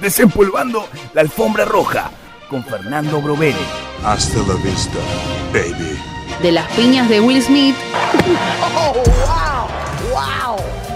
[0.00, 2.10] Desempolvando la alfombra roja
[2.48, 3.56] con Fernando Brovelli.
[4.04, 4.98] Hasta la vista,
[5.52, 5.98] baby.
[6.42, 7.74] De las piñas de Will Smith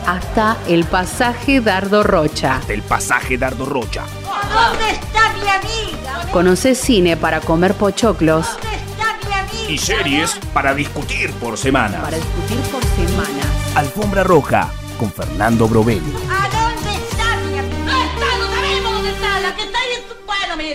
[0.06, 2.60] hasta el pasaje Dardo Rocha.
[2.66, 4.04] Del pasaje Dardo Rocha.
[4.52, 6.30] ¿Dónde está mi amiga?
[6.32, 9.70] Conoce cine para comer pochoclos, ¿Dónde está mi amiga?
[9.70, 12.00] Y series para discutir por semana.
[12.02, 13.46] para discutir por semanas.
[13.74, 14.68] Alfombra roja
[14.98, 16.12] con Fernando Brovelli.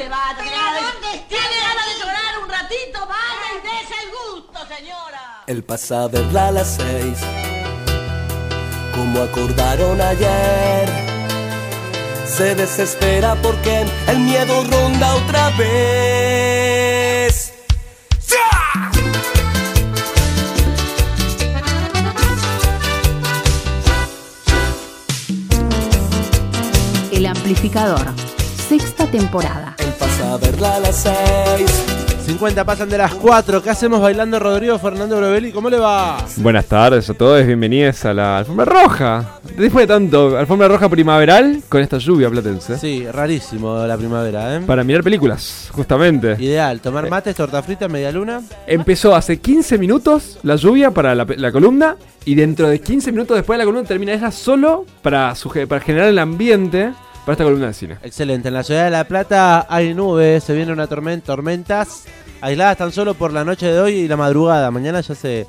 [0.08, 0.38] Vaya.
[0.38, 0.92] ¿Pero señora.
[0.92, 1.28] dónde está?
[1.28, 3.00] ¿Tiene ganas de llorar un ratito?
[3.08, 5.44] Vaya y dése el gusto, señora.
[5.48, 7.20] El pasa a verla a las seis,
[8.96, 10.90] como acordaron ayer.
[12.28, 16.48] Se desespera porque el miedo ronda otra vez.
[27.12, 28.06] El amplificador.
[28.70, 29.77] Sexta temporada.
[30.24, 31.84] A verla a las seis.
[32.26, 33.64] 50 pasan de las 4.
[33.64, 35.52] ¿Qué hacemos bailando Rodrigo Fernando Brovelli?
[35.52, 36.18] ¿Cómo le va?
[36.36, 39.40] Buenas tardes a todos, bienvenidos a la alfombra roja.
[39.56, 42.78] Después de tanto, alfombra roja primaveral con esta lluvia platense.
[42.78, 44.62] Sí, rarísimo la primavera, ¿eh?
[44.68, 46.36] Para mirar películas, justamente.
[46.40, 48.42] Ideal, tomar mates, torta frita, media luna.
[48.68, 51.96] Empezó hace 15 minutos la lluvia para la, la columna
[52.26, 55.34] y dentro de 15 minutos después de la columna termina ella solo para
[55.80, 56.92] generar el ambiente
[57.28, 57.98] para esta columna de cine.
[58.04, 62.06] Excelente, en la ciudad de La Plata hay nubes, se viene una tormenta, tormentas
[62.40, 64.72] aisladas tan solo por la noche de hoy y la madrugada.
[64.72, 65.46] Mañana ya se,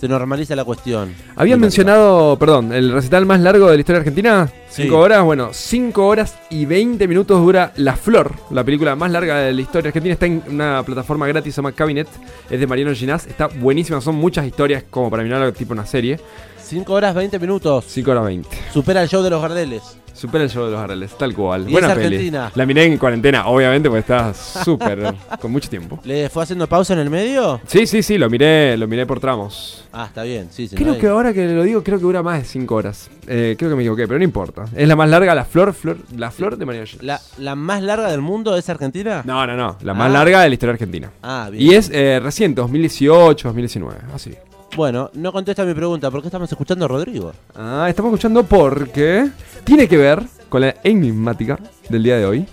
[0.00, 1.14] se normaliza la cuestión.
[1.36, 4.84] Habían mencionado, perdón, el recital más largo de la historia argentina, Sí.
[4.84, 9.40] 5 horas, bueno, 5 horas y 20 minutos dura La Flor, la película más larga
[9.40, 12.08] de la historia argentina, está en una plataforma gratis, se llama Cabinet,
[12.48, 16.18] es de Mariano Ginás, está buenísima, son muchas historias como para mirar tipo una serie,
[16.64, 17.84] 5 horas 20 minutos.
[17.88, 18.48] 5 horas 20.
[18.72, 19.98] Supera el show de los Gardeles.
[20.14, 21.68] Supera el show de los Arreles, tal cual.
[21.68, 22.06] Y Buena es peli.
[22.06, 22.52] argentina.
[22.54, 25.98] La miré en cuarentena, obviamente, porque está súper, con mucho tiempo.
[26.04, 27.60] ¿Le fue haciendo pausa en el medio?
[27.66, 29.84] Sí, sí, sí, lo miré, lo miré por tramos.
[29.92, 30.76] Ah, está bien, sí, sí.
[30.76, 33.10] Creo que ahora que lo digo, creo que dura más de 5 horas.
[33.26, 34.66] Eh, creo que me equivoqué, pero no importa.
[34.76, 37.02] Es la más larga, la flor, flor la flor de Ginás.
[37.02, 39.22] ¿La, ¿La más larga del mundo es Argentina?
[39.26, 39.76] No, no, no.
[39.82, 40.12] La más Ah.
[40.12, 41.10] larga de la historia argentina.
[41.24, 41.60] Ah, bien.
[41.60, 43.96] Y es eh, reciente, 2018, 2019.
[44.14, 44.30] Así.
[44.76, 46.10] Bueno, no contesta mi pregunta.
[46.10, 47.32] ¿Por qué estamos escuchando a Rodrigo?
[47.54, 49.30] Ah, estamos escuchando porque
[49.62, 51.58] tiene que ver con la enigmática
[51.88, 52.46] del día de hoy.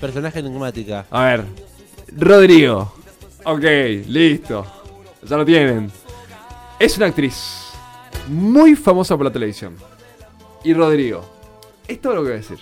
[0.00, 1.06] Personaje enigmática.
[1.10, 1.44] A ver,
[2.16, 2.92] Rodrigo.
[3.44, 3.64] Ok,
[4.06, 4.64] listo.
[5.28, 5.90] Ya lo tienen.
[6.78, 7.72] Es una actriz
[8.28, 9.74] muy famosa por la televisión.
[10.62, 11.24] Y Rodrigo.
[11.88, 12.58] Es todo lo que voy a decir.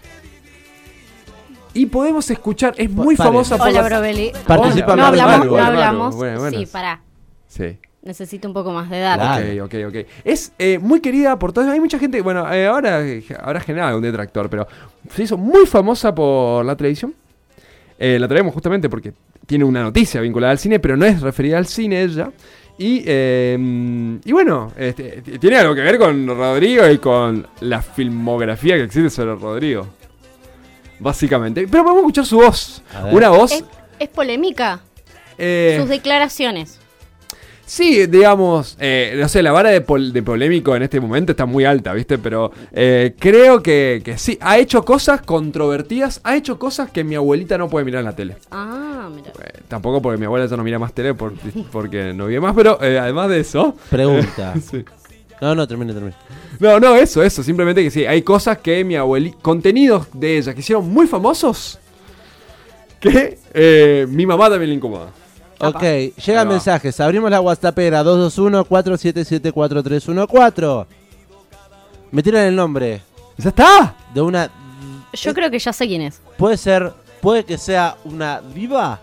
[1.75, 3.29] Y podemos escuchar, es muy Pare.
[3.29, 3.89] famosa por Hola, la...
[3.89, 4.33] Brovelli.
[4.47, 6.17] Participa No hablamos, no hablamos.
[6.17, 6.59] Bueno, bueno.
[6.59, 7.03] Sí, pará.
[7.47, 7.79] Sí.
[8.07, 9.17] Necesito un poco más de edad.
[9.17, 9.65] Claro.
[9.65, 10.07] Ok, ok, ok.
[10.25, 11.69] Es eh, muy querida por todos.
[11.69, 13.03] Hay mucha gente, bueno, eh, ahora
[13.43, 14.67] habrá generado un detractor, pero
[15.13, 17.13] se hizo muy famosa por la televisión.
[17.99, 19.13] Eh, la traemos justamente porque
[19.45, 22.31] tiene una noticia vinculada al cine, pero no es referida al cine ella.
[22.79, 28.77] Y, eh, y bueno, este, tiene algo que ver con Rodrigo y con la filmografía
[28.77, 29.87] que existe sobre Rodrigo.
[31.01, 31.67] Básicamente.
[31.69, 32.83] Pero podemos escuchar su voz.
[32.95, 33.07] A.
[33.07, 33.53] Una voz.
[33.53, 33.65] Es,
[33.99, 34.81] es polémica.
[35.39, 36.79] eh, Sus declaraciones.
[37.69, 41.47] Sí, digamos, eh, no sé, la vara de, pol- de polémico en este momento está
[41.47, 42.17] muy alta, ¿viste?
[42.17, 47.17] Pero eh, creo que, que sí, ha hecho cosas controvertidas, ha hecho cosas que mi
[47.17, 48.37] abuelita no puede mirar en la tele.
[48.53, 49.31] Ah, mira.
[49.45, 51.35] Eh, tampoco porque mi abuela ya no mira más tele por-
[51.73, 53.75] porque no vive más, pero eh, además de eso...
[53.91, 54.55] Pregunta.
[54.71, 54.85] sí.
[55.41, 56.15] No, no, termine, termine.
[56.61, 60.55] No, no, eso, eso, simplemente que sí, hay cosas que mi abuelita, contenidos de ella
[60.55, 61.81] que hicieron muy famosos,
[63.01, 65.11] que eh, mi mamá también le incomoda.
[65.59, 65.83] Ok,
[66.25, 67.01] llegan mensajes.
[67.01, 70.87] Abrimos la WhatsAppera 221-477-4314.
[72.11, 73.01] Me tiran el nombre
[73.39, 73.95] ¿Ya está?
[74.15, 74.51] de una.
[75.13, 76.21] Yo creo que ya sé quién es.
[76.37, 76.93] Puede ser.
[77.21, 79.01] Puede que sea una diva.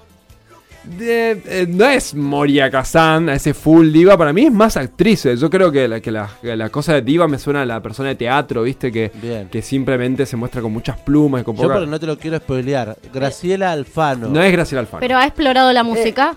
[0.83, 5.25] De- eh, no es Moria Kazan, ese full diva, para mí es más actriz.
[5.25, 5.37] eh.
[5.37, 7.81] Yo creo que la, que la, que la cosa de diva me suena a la
[7.81, 8.91] persona de teatro, ¿viste?
[8.91, 9.47] Que, Bien.
[9.49, 11.75] que simplemente se muestra con muchas plumas y con Yo, poca...
[11.75, 12.97] pero no te lo quiero spoilear.
[13.13, 14.27] Graciela Alfano.
[14.27, 14.99] No es Graciela Alfano.
[14.99, 16.35] Pero ha explorado la música.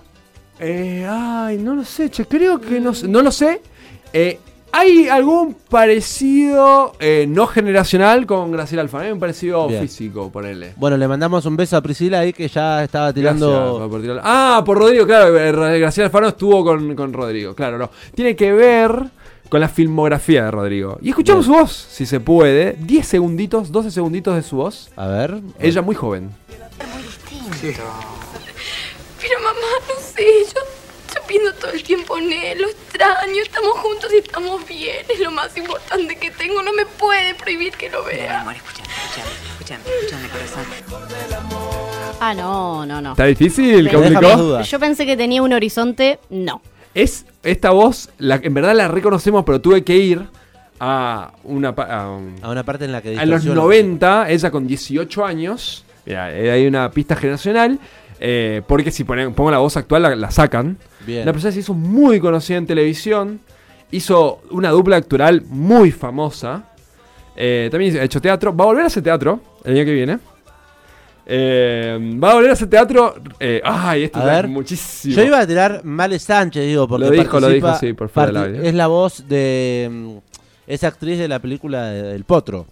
[0.60, 3.60] Eh, ay, no lo sé, che, creo que no, sé- no lo sé.
[4.12, 4.38] Eh,
[4.78, 9.04] ¿Hay algún parecido eh, no generacional con Graciela Alfano?
[9.04, 9.80] Hay un parecido Bien.
[9.80, 10.74] físico, ponele.
[10.76, 13.48] Bueno, le mandamos un beso a Priscila ahí que ya estaba tirando.
[13.78, 15.34] Gracias por tirar- Ah, por Rodrigo, claro.
[15.38, 17.54] eh, Graciela Alfano estuvo con, con Rodrigo.
[17.54, 17.90] Claro, no.
[18.14, 19.04] Tiene que ver
[19.48, 20.98] con la filmografía de Rodrigo.
[21.00, 21.56] Y escuchamos Bien.
[21.56, 22.76] su voz, si se puede.
[22.78, 24.90] 10 segunditos, 12 segunditos de su voz.
[24.96, 25.40] A ver.
[25.58, 26.30] Ella muy joven.
[29.20, 30.24] Pero mamá, no sé,
[30.54, 30.60] yo,
[31.14, 32.68] yo pienso todo el tiempo en él, lo
[33.00, 37.34] extraño, estamos juntos y estamos bien, es lo más importante que tengo, no me puede
[37.34, 38.40] prohibir que lo vea.
[38.40, 39.30] amor, escúchame, escúchame.
[39.52, 42.16] Escuchame, escuchame, corazón.
[42.20, 43.12] Ah, no, no, no.
[43.12, 43.88] ¿Está difícil?
[43.90, 44.70] Dudas.
[44.70, 46.62] Yo pensé que tenía un horizonte, no.
[46.94, 50.26] Es esta voz, la, en verdad la reconocemos, pero tuve que ir
[50.80, 51.68] a una...
[51.70, 53.60] a un- A una parte en la que a los distorsiona.
[53.60, 55.84] 90, ella con 18 años.
[56.06, 57.78] Mira, eh, hay una pista generacional.
[58.20, 60.76] Eh, porque si ponen, pongo la voz actual, la, la sacan.
[61.06, 61.24] Bien.
[61.26, 63.40] La persona se hizo muy conocida en televisión.
[63.90, 66.64] Hizo una dupla actoral muy famosa.
[67.36, 68.54] eh, también ha hecho teatro.
[68.56, 70.18] Va a volver a hacer teatro el año que viene.
[71.28, 73.14] Eh, va a volver a hacer teatro.
[73.64, 75.14] ay, esto A muchísimo.
[75.14, 78.44] Yo iba a tirar Male Sánchez, digo, porque Lo dijo, lo dijo, sí, por fuera
[78.44, 78.64] del.
[78.64, 79.88] Es la voz de...
[79.90, 80.16] mm,
[80.68, 82.66] Es actriz de la película del Potro.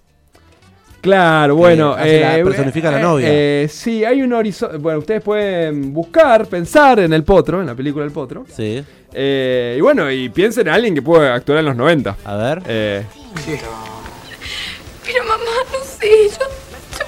[1.05, 1.93] Claro, bueno.
[1.93, 3.29] hace la- personifica a la novia.
[3.31, 4.79] eh, sí, hay un horizonte.
[4.79, 8.47] Bueno, ustedes pueden buscar, pensar en el potro, en la película El potro.
[8.51, 8.83] Sí.
[9.12, 12.17] Eh, y bueno, y piensen en alguien que puede actuar en los 90.
[12.25, 12.62] A ver.
[12.67, 13.05] Eh,
[15.05, 16.47] Pero mamá, no sé, yo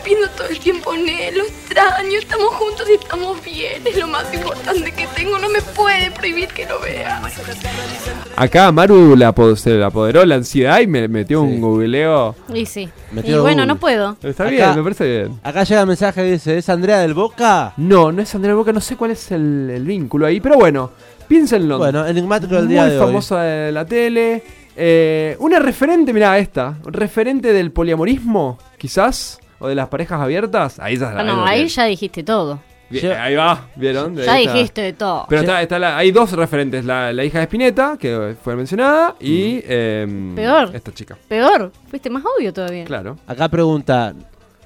[0.07, 4.07] pienso todo el tiempo en él, lo extraño, estamos juntos y estamos bien, es lo
[4.07, 7.21] más importante que tengo, no me puede prohibir que lo vea.
[8.37, 12.35] acá Maru la, se le apoderó la ansiedad y me metió un googleo.
[12.55, 12.89] Y sí.
[13.13, 13.67] Metió y bueno, Google.
[13.67, 14.17] no puedo.
[14.23, 15.41] Está Acá- bien, me parece bien.
[15.43, 17.73] Acá llega el mensaje que dice, ¿es Andrea del Boca?
[17.77, 20.93] No, no es Andrea Boca, no sé cuál es el, el vínculo ahí, pero bueno,
[21.27, 21.79] piénsenlo.
[21.79, 22.99] Bueno, enigmático del Muy día hoy.
[22.99, 24.43] famosa de la tele.
[24.77, 26.77] Eh, una referente, mirá esta.
[26.85, 29.41] Referente del poliamorismo, quizás.
[29.59, 30.79] O de las parejas abiertas.
[30.79, 32.61] Ahí ya Ah, no, ahí ya dijiste todo.
[32.89, 34.15] Bien, ahí va, ¿vieron?
[34.15, 34.55] Ya Ahí está.
[34.55, 35.27] dijiste todo.
[35.29, 36.85] Pero está, está la- hay dos referentes.
[36.85, 40.71] La, la hija de Spinetta, que fue mencionada, y em, Peor.
[40.73, 41.19] esta chica.
[41.27, 42.85] Peor, fuiste más obvio todavía.
[42.85, 43.17] Claro.
[43.27, 44.15] Acá pregunta,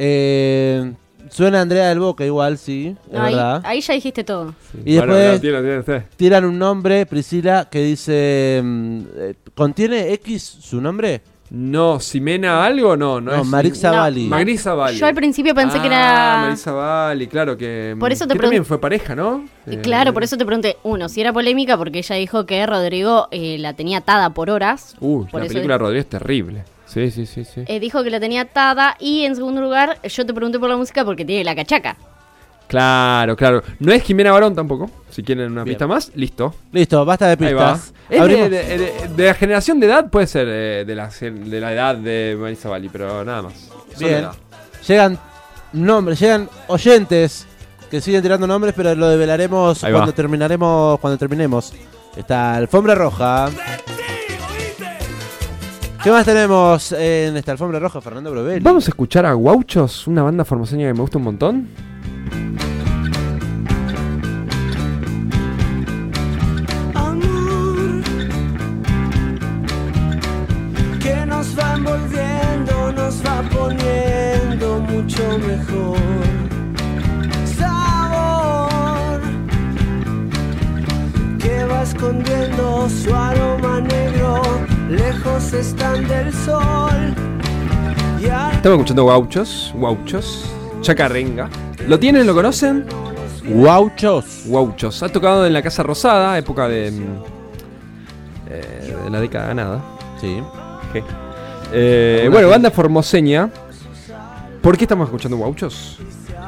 [0.02, 0.92] eh,
[1.30, 3.62] suena Andrea del Boca igual, sí, No, ahí, verdad.
[3.64, 4.54] ahí ya dijiste todo.
[4.84, 10.80] Y Bueno, después no, tiran un nombre, Priscila, que dice, mm, eh, ¿contiene X su
[10.80, 11.22] nombre?
[11.50, 13.46] No, Ximena algo, no, no, No, es.
[13.48, 14.26] Marisa No, Bali.
[14.28, 14.98] Marisa Bali.
[14.98, 16.42] Yo al principio pensé que Ah, era...
[16.42, 17.96] Marisa Bali, claro que.
[17.98, 19.44] Por eso te que pregun- también fue pareja, ¿no?
[19.66, 23.26] Eh, Claro, por eso te pregunté, uno, si era polémica porque ella dijo que Rodrigo
[23.32, 24.94] eh, la tenía atada por horas.
[25.00, 26.64] Uy, por la película de Rodríguez es terrible.
[26.86, 27.62] Sí, sí, sí, sí.
[27.66, 30.76] eh, dijo que la tenía atada y en segundo lugar yo te pregunté por la
[30.76, 31.96] música porque tiene la cachaca.
[32.70, 33.64] Claro, claro.
[33.80, 34.88] No es Jimena Barón tampoco.
[35.10, 35.74] Si quieren una Bien.
[35.74, 36.54] pista más, listo.
[36.70, 37.72] Listo, basta de Ahí va.
[37.74, 37.92] pistas.
[38.08, 41.60] Es de, de- de- de la generación de edad, puede ser eh, de, la, de
[41.60, 43.70] la edad de Marisa Bali, pero nada más.
[43.98, 44.28] Bien.
[44.86, 45.18] Llegan
[45.72, 47.44] nombres, llegan oyentes
[47.90, 49.98] que siguen tirando nombres, pero lo develaremos Ahí va.
[49.98, 51.72] cuando terminaremos, cuando terminemos.
[52.16, 53.50] Está Alfombra Roja.
[56.04, 58.60] ¿Qué más tenemos en esta Alfombra Roja, Fernando Brovelli?
[58.60, 61.68] Vamos a escuchar a Guauchos, una banda formoseña que me gusta un montón.
[82.88, 84.42] Su aroma negro,
[84.88, 87.14] lejos están del sol.
[88.20, 90.44] Y al Estamos escuchando Guauchos, Guauchos,
[90.82, 91.48] Chacarrenga.
[91.90, 92.24] ¿Lo tienen?
[92.24, 92.84] ¿Lo conocen?
[93.48, 94.42] Guauchos.
[94.46, 95.02] Guauchos.
[95.02, 97.04] Ha tocado en la Casa Rosada, época de, mm,
[98.48, 99.82] eh, de la década ganada.
[100.20, 100.40] Sí.
[101.72, 103.50] Eh, bueno, banda formoseña.
[104.62, 105.98] ¿Por qué estamos escuchando Guauchos?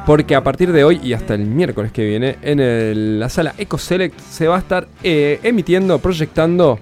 [0.07, 3.52] Porque a partir de hoy y hasta el miércoles que viene, en el- la sala
[3.59, 6.78] Eco Select se va a estar eh, emitiendo, proyectando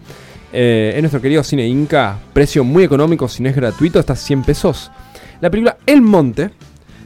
[0.52, 4.42] eh, en nuestro querido Cine Inca, precio muy económico, si no es gratuito, hasta 100
[4.42, 4.90] pesos.
[5.40, 6.50] La película El Monte,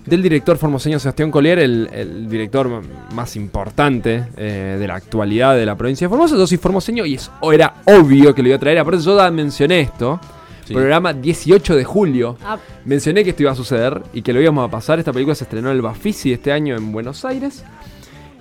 [0.07, 2.83] del director formoseño Sebastián Collier, el, el director
[3.15, 6.37] más importante eh, de la actualidad de la provincia de Formosa.
[6.37, 8.79] Yo soy formoseño y es, era obvio que lo iba a traer.
[8.79, 10.21] Aparte, yo ya mencioné esto.
[10.67, 10.73] Sí.
[10.73, 12.37] Programa 18 de julio.
[12.43, 14.99] Ah, Mencioné que esto iba a suceder y que lo íbamos a pasar.
[14.99, 17.65] Esta película se estrenó en el Bafisi este año en Buenos Aires.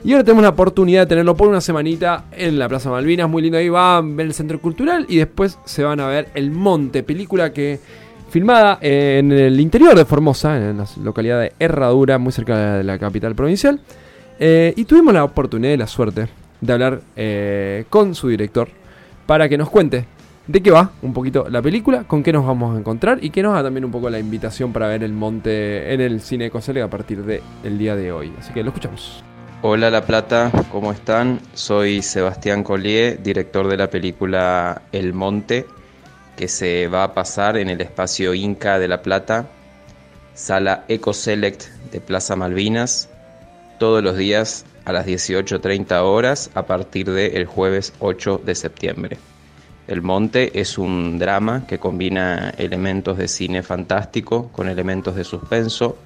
[0.05, 3.29] Y ahora tenemos la oportunidad de tenerlo por una semanita en la Plaza Malvinas.
[3.29, 3.69] Muy lindo ahí.
[3.69, 7.53] Van a ver el Centro Cultural y después se van a ver El Monte, película
[7.53, 7.79] que
[8.33, 12.97] filmada en el interior de Formosa, en la localidad de Herradura, muy cerca de la
[12.97, 13.79] capital provincial.
[14.39, 18.69] Eh, y tuvimos la oportunidad y la suerte de hablar eh, con su director
[19.27, 20.07] para que nos cuente
[20.47, 23.43] de qué va un poquito la película, con qué nos vamos a encontrar y que
[23.43, 26.81] nos da también un poco la invitación para ver el monte en el cine Ecosele
[26.81, 28.33] a partir del día de hoy.
[28.39, 29.23] Así que lo escuchamos.
[29.61, 31.39] Hola La Plata, ¿cómo están?
[31.53, 35.67] Soy Sebastián Collier, director de la película El Monte,
[36.35, 39.47] que se va a pasar en el espacio Inca de La Plata,
[40.33, 43.09] sala Eco Select de Plaza Malvinas,
[43.79, 49.17] todos los días a las 18.30 horas a partir del jueves 8 de septiembre.
[49.87, 55.97] El Monte es un drama que combina elementos de cine fantástico con elementos de suspenso,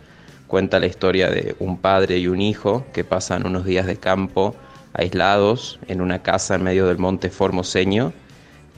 [0.47, 4.55] Cuenta la historia de un padre y un hijo que pasan unos días de campo
[4.93, 8.13] aislados en una casa en medio del monte formoseño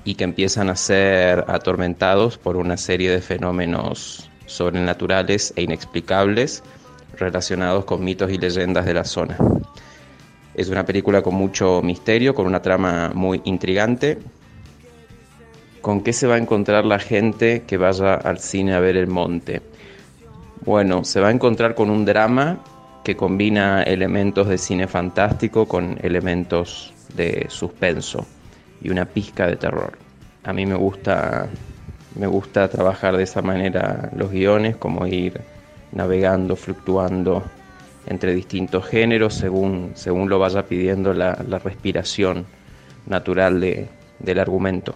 [0.03, 6.63] y que empiezan a ser atormentados por una serie de fenómenos sobrenaturales e inexplicables
[7.18, 9.38] relacionados con mitos y leyendas de la zona.
[10.53, 14.18] Es una película con mucho misterio, con una trama muy intrigante.
[15.82, 19.08] ¿Con qué se va a encontrar la gente que vaya al cine a ver El
[19.08, 19.62] Monte?
[20.65, 22.60] Bueno, se va a encontrar con un drama
[23.03, 28.25] que combina elementos de cine fantástico con elementos de suspenso
[28.80, 30.00] y una pizca de terror.
[30.44, 31.50] A mí me gusta,
[32.16, 35.46] me gusta trabajar de esa manera los guiones, como ir
[35.92, 37.52] navegando, fluctuando
[38.06, 42.48] entre distintos géneros según, según lo vaya pidiendo la, la respiración
[43.06, 44.96] natural de- del argumento.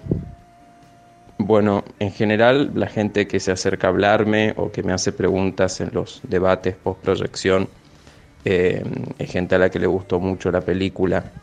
[1.37, 5.81] Bueno, en general la gente que se acerca a hablarme o que me hace preguntas
[5.81, 7.69] en los debates post proyección
[8.45, 8.83] eh,
[9.19, 11.33] es gente a la que le gustó mucho la película.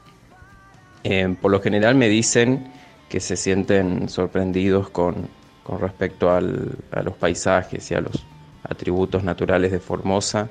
[1.04, 2.73] Eh, por lo general me dicen
[3.09, 5.30] que se sienten sorprendidos con,
[5.62, 8.26] con respecto al- a los paisajes y a los
[8.62, 10.50] atributos naturales de Formosa,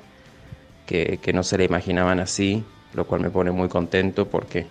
[0.86, 4.68] que, que no se la imaginaban así, lo cual me pone muy contento porque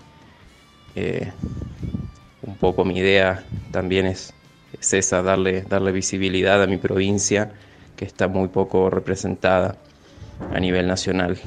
[0.96, 1.32] eh,
[2.42, 4.34] un poco mi idea también es,
[4.80, 7.52] es esa, darle, darle visibilidad a mi provincia,
[7.96, 9.78] que está muy poco representada
[10.54, 11.38] a nivel nacional.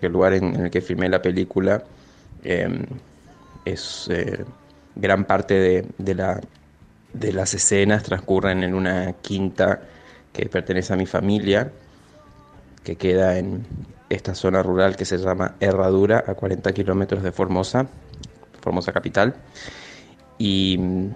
[0.00, 1.84] El lugar en, en el que filmé la película
[2.44, 2.68] eh,
[3.64, 4.44] es eh,
[4.94, 6.40] gran parte de, de la,
[7.12, 9.82] de las escenas transcurren en una quinta
[10.32, 11.70] que pertenece a mi familia,
[12.84, 13.66] que queda en
[14.08, 17.86] esta zona rural que se llama Herradura, a 40 kilómetros de Formosa,
[18.60, 19.34] Formosa capital.
[20.38, 21.10] Y mm,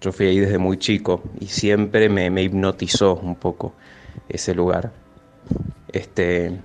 [0.00, 3.74] yo fui ahí desde muy chico y siempre me, me hipnotizó un poco
[4.28, 4.92] ese lugar.
[5.88, 6.60] Este,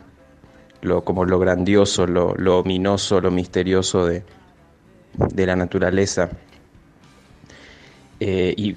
[0.82, 4.24] lo, como lo grandioso, lo, lo ominoso, lo misterioso de,
[5.18, 6.30] de la naturaleza.
[8.20, 8.76] Eh, y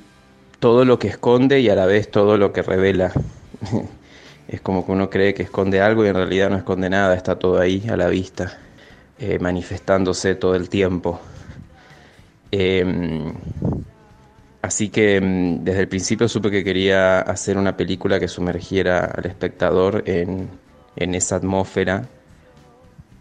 [0.58, 3.12] todo lo que esconde y a la vez todo lo que revela.
[4.48, 7.38] es como que uno cree que esconde algo y en realidad no esconde nada, está
[7.38, 8.58] todo ahí a la vista,
[9.18, 11.20] eh, manifestándose todo el tiempo.
[12.52, 13.32] Eh,
[14.62, 19.26] así que mm, desde el principio supe que quería hacer una película que sumergiera al
[19.26, 20.48] espectador en,
[20.96, 22.08] en esa atmósfera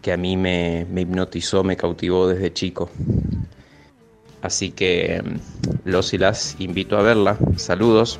[0.02, 2.90] que a mí me, me hipnotizó, me cautivó desde chico.
[4.42, 7.36] Así que mm, los y las invito a verla.
[7.56, 8.18] Saludos.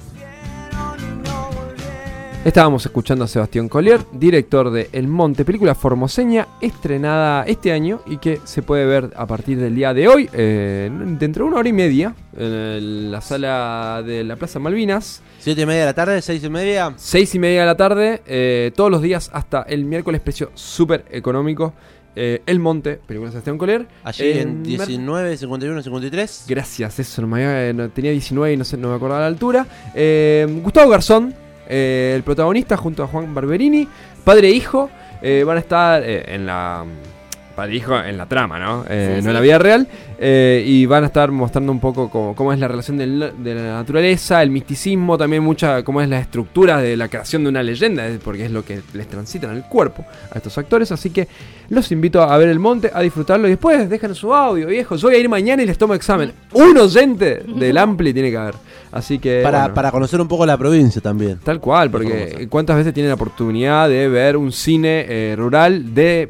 [2.43, 8.17] Estábamos escuchando a Sebastián Collier, director de El Monte, película formoseña estrenada este año y
[8.17, 11.69] que se puede ver a partir del día de hoy, eh, dentro de una hora
[11.69, 15.21] y media, en la sala de la Plaza Malvinas.
[15.39, 16.23] ¿Siete y media de la tarde?
[16.23, 16.95] ¿Seis y media?
[16.97, 21.05] Seis y media de la tarde, eh, todos los días hasta el miércoles, precio súper
[21.11, 21.75] económico.
[22.17, 23.87] Eh, el Monte, película de Sebastián Collier.
[24.03, 26.45] Allí en Mer- 19, 51, 53.
[26.49, 29.67] Gracias, eso no eh, no- tenía 19 y no, sé, no me acordaba la altura.
[29.95, 31.33] Eh, Gustavo Garzón,
[31.71, 33.87] el protagonista, junto a Juan Barberini,
[34.25, 34.91] padre e hijo,
[35.23, 36.85] eh, van a estar eh, en la.
[37.69, 38.85] Hijo en la trama, ¿no?
[38.89, 39.87] Eh, Sí, no en la vida real.
[40.23, 43.55] eh, y van a estar mostrando un poco cómo, cómo es la relación del- de
[43.55, 47.63] la naturaleza, el misticismo, también mucha cómo es la estructura de la creación de una
[47.63, 50.93] leyenda, porque es lo que les transita en el cuerpo a estos actores.
[50.93, 51.27] Así que
[51.71, 54.97] los invito a ver el monte, a disfrutarlo y después dejan su audio, viejo.
[54.97, 56.33] Yo voy a ir mañana y les tomo examen.
[56.53, 58.55] Un oyente del Ampli tiene que haber.
[58.93, 59.41] Así que.
[59.43, 61.39] Para, bueno, para conocer un poco la provincia también.
[61.45, 66.29] Tal cual, porque cuántas veces tienen la oportunidad de ver un cine eh, rural de,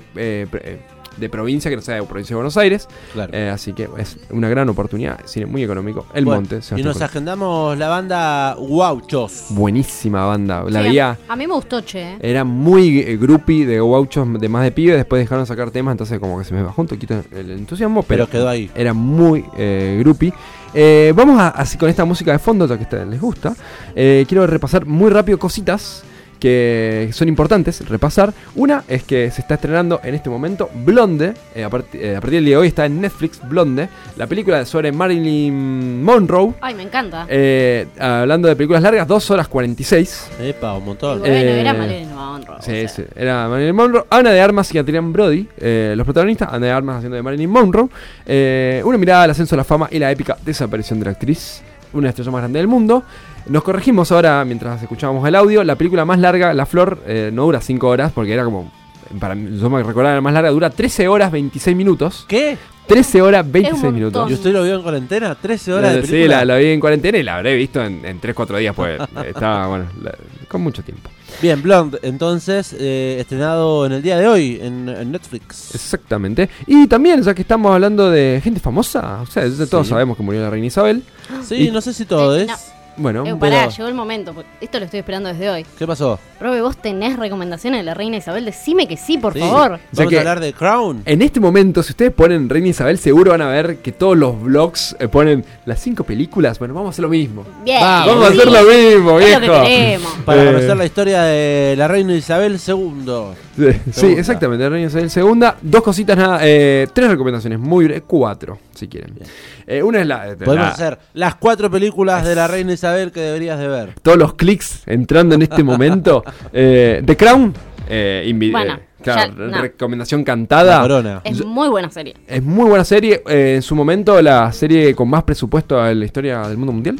[1.16, 2.88] de provincia que no sea de provincia de Buenos Aires.
[3.12, 3.32] Claro.
[3.34, 5.20] Eh, así que es una gran oportunidad.
[5.26, 6.06] Cine muy económico.
[6.14, 6.60] El Bueno, Monte.
[6.76, 9.46] Y nos agendamos la banda Guauchos.
[9.50, 10.64] Buenísima banda.
[10.68, 11.18] La Sí, veía.
[11.28, 12.16] A mí me gustó, che.
[12.20, 14.96] Era muy eh, groupie de gauchos de más de pibes.
[14.96, 18.02] Después dejaron de sacar temas, entonces como que se me bajó un poquito el entusiasmo.
[18.02, 18.70] Pero, Pero quedó ahí.
[18.74, 20.32] Era muy eh, groupie.
[20.72, 23.54] Eh, vamos a, así con esta música de fondo, ya que a ustedes les gusta.
[23.94, 26.04] eh, quiero repasar muy rápido cositas
[26.40, 28.32] que son importantes repasar.
[28.56, 31.34] Una es que se está estrenando en este momento Blonde.
[31.54, 33.88] eh, a, part- eh, a partir del día de hoy está en Netflix Blonde.
[34.16, 36.54] La película sobre Marilyn Monroe.
[36.60, 37.26] Ay, me encanta.
[37.28, 40.30] Eh, hablando de películas largas, 2 horas 46.
[40.40, 41.18] Epa, un Y montón.
[41.20, 42.56] bueno, eh, era Marilyn Monroe.
[42.56, 42.88] o Sí, sea.
[42.88, 46.72] sí, era Marilyn Monroe, Ana de Armas y Adrián Brody, eh, los protagonistas, Ana de
[46.72, 47.88] Armas haciendo de Marilyn Monroe,
[48.26, 51.62] eh, una mirada al ascenso a la fama y la épica desaparición de la actriz,
[51.92, 53.02] una estrella más grande del mundo.
[53.46, 57.44] Nos corregimos ahora mientras escuchábamos el audio, la película más larga, La Flor, eh, no
[57.44, 58.70] dura 5 horas porque era como,
[59.18, 62.24] para mí, yo me recordaba la más larga, dura 13 horas 26 minutos.
[62.28, 62.56] ¿Qué?
[62.86, 64.30] 13 horas Es 26 un minutos.
[64.30, 65.36] ¿Y usted lo vio en cuarentena?
[65.40, 66.38] ¿13 horas de Eh, Sí, película?
[66.38, 69.66] la, la vi en cuarentena y la habré visto en, en 3-4 días, pues estaba,
[69.68, 70.14] bueno, la-
[70.48, 71.08] con mucho tiempo.
[71.40, 75.72] Bien, Blonde, entonces, eh, estrenado en el día de hoy en, en Netflix.
[75.74, 76.50] Exactamente.
[76.66, 79.90] Y también, ya que estamos hablando de gente famosa, o sea, todos Sí.
[79.90, 81.04] sabemos que murió la reina Isabel.
[81.44, 82.48] Sí, Y- no sé si todo Eh, es.
[82.48, 82.54] no.
[83.00, 84.34] Bueno, Eh, pará, pero- llegó el momento.
[84.34, 85.66] porque Esto lo estoy esperando desde hoy.
[85.78, 86.18] ¿Qué pasó?
[86.38, 88.44] Robe, vos tenés recomendaciones de la reina Isabel.
[88.44, 89.40] Decime que sí, por Sí.
[89.40, 89.78] favor.
[89.92, 91.02] Ya Vamos que- a hablar de Crown.
[91.06, 94.40] en este momento, si ustedes ponen Reina Isabel, seguro van a ver que todos los
[94.40, 96.58] vlogs eh, ponen las cinco películas.
[96.58, 97.44] Bueno, vamos a hacer lo mismo.
[97.64, 97.80] Bien.
[97.80, 98.38] Vamos a sí.
[98.38, 99.62] hacer lo mismo, Es lo que viejo.
[99.64, 100.12] queremos.
[100.24, 103.34] Para Eh, conocer la historia de la reina Isabel II.
[103.92, 105.56] Sí, exactamente, Reina Isabel segunda.
[105.60, 109.18] Dos cositas nada, eh, tres recomendaciones, muy cuatro, si quieren.
[109.66, 113.20] Eh, una es la, Podemos la- hacer las cuatro películas de la reina Isabel que
[113.20, 113.94] deberías de ver.
[114.02, 116.24] todos los clics entrando en este momento.
[116.52, 117.52] Eh, The Crown,
[117.88, 119.60] eh, invi- Bueno, eh, claro, ya, no.
[119.60, 120.80] recomendación La cantada.
[120.80, 121.20] corona.
[121.24, 122.14] Es muy buena serie.
[122.26, 123.22] Es muy buena serie.
[123.28, 126.96] eh, en su momento, la serie con más presupuesto en la historia del mundo mundial.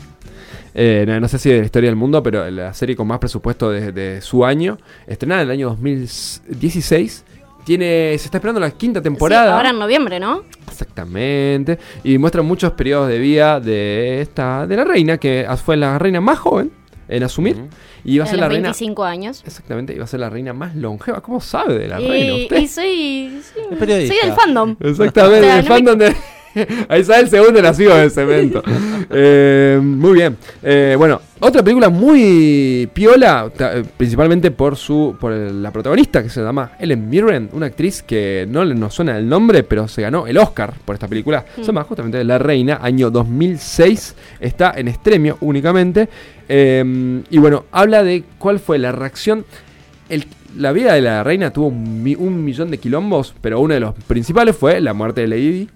[0.75, 3.19] Eh, no, no sé si de la historia del mundo, pero la serie con más
[3.19, 4.79] presupuesto de, de su año.
[5.07, 7.25] Estrenada en el año 2016.
[7.65, 9.47] Tiene, se está esperando la quinta temporada.
[9.53, 10.45] Sí, ahora en noviembre, ¿no?
[10.69, 11.79] Exactamente.
[12.03, 16.21] Y muestra muchos periodos de vida de esta de la reina, que fue la reina
[16.21, 16.71] más joven
[17.09, 17.57] en asumir.
[18.03, 18.63] Y iba a ser los la reina.
[18.69, 19.43] 25 años.
[19.47, 21.21] Exactamente, iba a ser la reina más longeva.
[21.21, 22.57] ¿Cómo sabe de la reina Y, usted?
[22.61, 24.77] y soy, soy del fandom.
[24.81, 26.17] Exactamente, O sea, el no me- fandom de.
[26.89, 28.63] Ahí sale el segundo nacido del cemento.
[29.11, 30.37] Eh, muy bien.
[30.63, 36.43] Eh, bueno, otra película muy piola, eh, principalmente por su por la protagonista que se
[36.43, 40.27] llama Ellen Mirren, una actriz que no le nos suena el nombre, pero se ganó
[40.27, 41.45] el Oscar por esta película.
[41.57, 44.15] Se llama justamente La Reina, año 2006.
[44.41, 46.09] Está en estremio únicamente.
[46.49, 49.45] Eh, y bueno, habla de cuál fue la reacción.
[50.09, 50.27] El-
[50.59, 53.79] la vida de la reina tuvo un, mi- un millón de quilombos, pero uno de
[53.79, 55.69] los principales fue la muerte de Lady.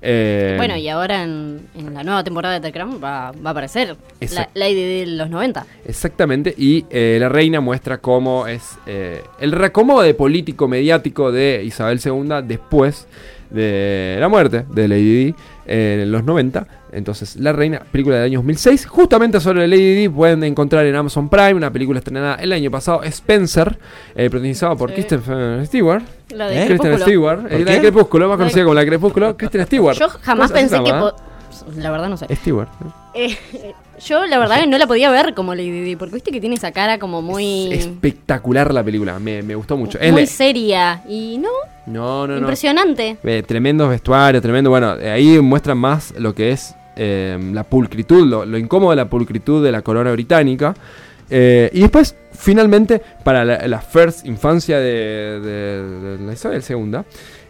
[0.00, 3.50] Eh, Bueno, y ahora en, en la nueva temporada de The Crown va, va a
[3.50, 3.96] aparecer
[4.32, 4.48] la.
[4.54, 5.66] Lady de los 90.
[5.86, 12.00] Exactamente, y eh, la reina muestra cómo es eh, el reacomodo político mediático de Isabel
[12.04, 13.06] II después
[13.50, 15.34] de la muerte de Lady Di
[15.66, 16.66] en los 90.
[16.92, 18.86] Entonces, La Reina, película del año 2006.
[18.86, 23.02] Justamente sobre Lady Di pueden encontrar en Amazon Prime una película estrenada el año pasado,
[23.02, 23.78] Spencer,
[24.14, 24.94] eh, protagonizado por Sí.
[24.96, 26.02] Kristen Stewart.
[26.30, 26.66] La de ¿Eh?
[26.66, 26.98] Kristen.
[26.98, 29.96] Stewart, ¿Por eh, la de Crepúsculo, más conocida como la de Crepúsculo, Kristen Stewart.
[29.98, 30.92] Yo jamás ¿Cómo se pensé que...
[31.76, 32.26] La verdad no sé.
[32.36, 32.68] Stewart.
[33.14, 33.36] Eh,
[34.06, 36.54] yo la verdad que no la podía ver como Lady Di, porque viste que tiene
[36.54, 37.72] esa cara como muy...
[37.72, 39.98] Espectacular la película, me, me gustó mucho.
[39.98, 41.02] Es muy seria.
[41.08, 41.48] Y no,
[41.86, 42.38] no, no, no.
[42.38, 43.18] impresionante.
[43.24, 44.70] Eh, tremendos vestuarios, tremendo.
[44.70, 49.08] Bueno, eh, ahí muestran más lo que es eh, la pulcritud, lo, incómodo de la
[49.08, 50.74] pulcritud de la corona británica.
[51.30, 56.98] Eh, y después, finalmente, para la, first infancia de, de- de la Isabel II,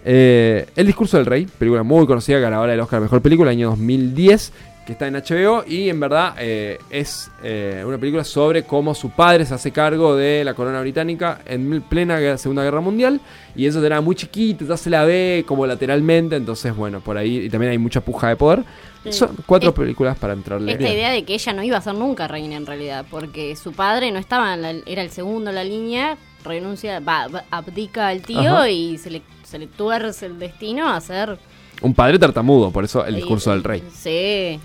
[0.05, 4.53] eh, El discurso del rey, película muy conocida, ganadora del Oscar Mejor Película, año 2010,
[4.89, 9.11] que está en HBO y en verdad eh, es eh, una película sobre cómo su
[9.11, 13.21] padre se hace cargo de la corona británica en plena Segunda Guerra Mundial
[13.55, 17.37] y eso era muy chiquito, ya se la ve como lateralmente, entonces bueno, por ahí
[17.37, 18.65] y también hay mucha puja de poder.
[19.05, 19.13] Sí.
[19.13, 20.73] Son cuatro Es- películas para entrarle.
[20.73, 23.73] Esta idea de que ella no iba a ser nunca reina en realidad, porque su
[23.73, 28.23] padre no estaba, en la- era el segundo en la línea, renuncia, va, abdica al
[28.23, 28.71] tío Ajá.
[28.71, 31.39] y se le, se le tuerce el destino a ser...
[31.83, 33.83] Un padre tartamudo, por eso el discurso eh, del rey.
[33.95, 34.59] Sí.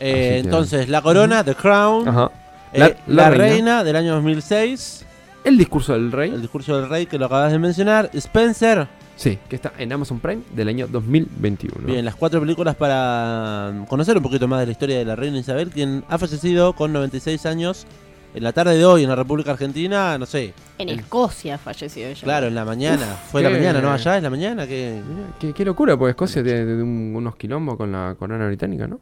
[0.00, 2.30] Eh, Así que- entonces, La Corona, The Crown, Ajá.
[2.72, 3.44] eh, La- la, la reina.
[3.54, 3.84] reina.
[3.84, 5.04] del año 2006,
[5.44, 6.30] El discurso del rey.
[6.30, 8.88] El discurso del rey que lo acabas de mencionar, Spencer.
[9.16, 11.86] Sí, que está en Amazon Prime del año 2021.
[11.86, 15.14] Bien, las cuatro películas para mm, conocer un poquito más de la historia de la
[15.16, 17.86] reina Isabel, quien ha fallecido con 96 años
[18.34, 20.54] en la tarde de hoy en la República Argentina, no sé.
[20.78, 22.22] En Escocia falleció ella.
[22.22, 23.02] Claro, en la mañana.
[23.24, 23.90] Uf, Fue la qué- mañana, ¿no?
[23.92, 25.02] Allá es la mañana que...
[25.06, 28.86] Mirá, Qué, qué locura, porque Escocia tiene, tiene un- unos quilombos con la corona británica,
[28.86, 29.00] ¿no?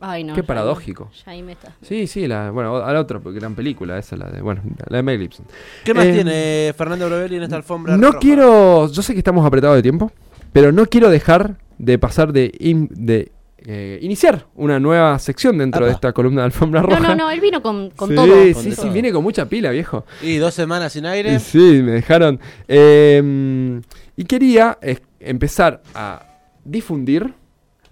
[0.00, 0.34] Ay, no.
[0.34, 1.10] Qué ya- paradójico.
[1.26, 1.72] Ya ahí me está.
[1.82, 5.02] Sí, sí, la, bueno, a la otra gran película, esa, la de, bueno, la de
[5.02, 5.46] Mel Gibson.
[5.84, 8.18] ¿Qué más Eh, tiene Fernando Brovelli en esta alfombra No roja?
[8.20, 10.12] quiero, yo sé que estamos apretados de tiempo,
[10.52, 13.32] pero no quiero dejar de pasar de, in- de
[13.66, 17.00] eh, iniciar una nueva sección dentro de esta columna de alfombra No, roja.
[17.00, 18.26] no, no, él vino con, con sí, todo.
[18.44, 18.92] Sí, Con sí, todo.
[18.92, 20.06] viene con mucha pila, viejo.
[20.22, 21.34] Y dos semanas sin aire.
[21.34, 22.38] Y Sí, me dejaron.
[22.68, 23.80] Eh,
[24.16, 26.22] y quería eh, empezar a
[26.64, 27.34] difundir.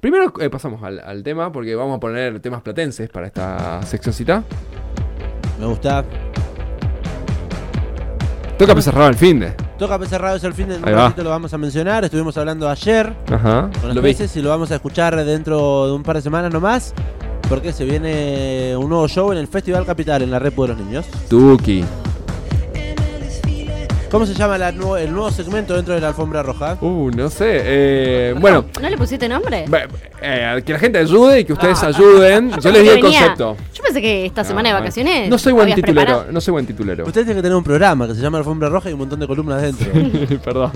[0.07, 4.41] Primero eh, pasamos al, al tema, porque vamos a poner temas platenses para esta seccióncita.
[5.59, 6.05] Me gusta.
[8.57, 9.51] Toca cerrado el fin de.
[9.77, 12.05] Toca Pez Cerrado es el fin de un ratito lo vamos a mencionar.
[12.05, 13.69] Estuvimos hablando ayer Ajá.
[13.81, 14.13] con los Lo vi.
[14.13, 16.95] peces y lo vamos a escuchar dentro de un par de semanas nomás.
[17.49, 20.79] Porque se viene un nuevo show en el Festival Capital en la Red de los
[20.79, 21.07] Niños.
[21.29, 21.85] Tuki.
[24.11, 26.79] ¿Cómo se llama la nuevo- el nuevo segmento dentro de la alfombra roja?
[26.81, 27.61] Uh, no sé.
[27.65, 29.65] eh, bueno, ¿No le pusiste nombre?
[30.23, 31.89] Eh, que la gente ayude y que ustedes Ah.
[31.89, 32.53] ayuden.
[32.61, 33.57] Yo les di el concepto.
[33.75, 35.29] Yo pensé que esta semana de vacaciones.
[35.29, 36.33] No soy buen titulero, preparado.
[36.33, 37.05] no soy buen titulero.
[37.05, 39.27] Usted tiene que tener un programa que se llama Alfombra Roja y un montón de
[39.27, 40.39] columnas dentro.
[40.45, 40.71] Perdón.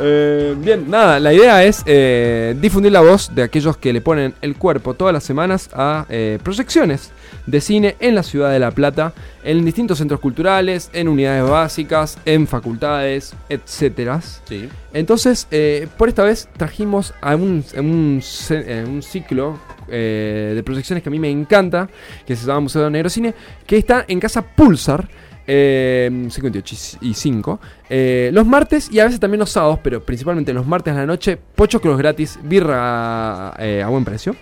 [0.00, 4.34] Eh, bien, nada, la idea es eh, difundir la voz de aquellos que le ponen
[4.42, 7.12] el cuerpo todas las semanas a eh, proyecciones
[7.46, 11.99] de cine en la ciudad de La Plata, en distintos centros culturales, en unidades básicas,
[12.24, 14.20] en facultades, etcétera.
[14.44, 14.68] Sí.
[14.92, 19.58] Entonces, eh, por esta vez trajimos a un, a un, eh, un ciclo
[19.88, 21.88] eh, de proyecciones que a mí me encanta,
[22.26, 23.34] que se llama Museo de Negro Cine,
[23.66, 25.08] que está en Casa Pulsar.
[25.46, 30.52] eh, 58 y 5 eh, los martes y a veces también los sábados pero principalmente
[30.52, 34.36] los martes a la noche pochoclos gratis birra eh, a buen precio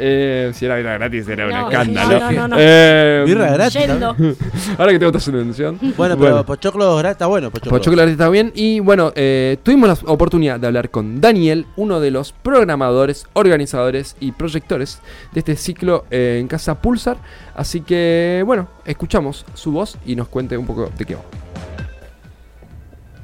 [0.00, 2.56] Eh, si era birra gratis era un No, escándalo no, no, no.
[2.58, 3.74] Eh, Birra gratis.
[3.84, 4.14] Yendo.
[4.78, 7.70] ahora que tengo otra subvención Bueno, pero Pochoclo gra- está bueno, Pochoclo.
[7.72, 8.52] Pochoclo gratis está bien.
[8.54, 14.16] Y bueno, eh, tuvimos la oportunidad de hablar con Daniel, uno de los programadores, organizadores
[14.20, 15.00] y proyectores
[15.32, 17.16] de este ciclo eh, en Casa Pulsar.
[17.56, 21.22] Así que, bueno, escuchamos su voz y nos cuente un poco de qué va.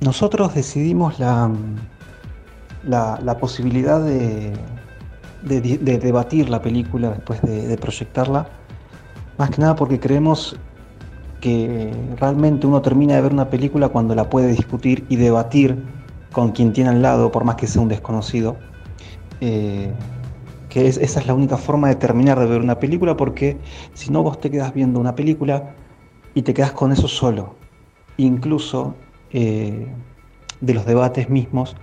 [0.00, 1.50] Nosotros decidimos la,
[2.86, 4.52] la, la posibilidad de,
[5.44, 8.48] de, debatir la película después de, proyectarla,
[9.38, 10.56] más que nada porque creemos
[11.40, 15.76] que realmente uno termina de ver una película cuando la puede discutir y debatir
[16.32, 18.56] con quien tiene al lado, por más que sea un desconocido.
[19.40, 19.92] Eh,
[20.68, 23.60] que es- esa es la única forma de terminar de ver una película porque
[23.92, 25.74] si no vos te quedas viendo una película
[26.34, 27.56] y te quedas con eso solo.
[28.16, 28.96] Incluso
[29.30, 29.92] eh,
[30.60, 31.76] de los debates mismos